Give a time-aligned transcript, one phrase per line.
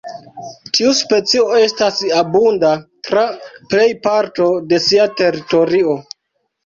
[0.77, 2.71] Tiu specio estas abunda
[3.09, 3.27] tra
[3.75, 5.95] plej parto de sia teritorio.